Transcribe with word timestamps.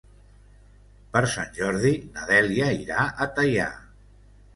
Per 1.17 1.21
Sant 1.33 1.51
Jordi 1.57 1.91
na 2.15 2.23
Dèlia 2.31 2.71
irà 2.85 3.05
a 3.05 3.29
Teià. 3.37 3.69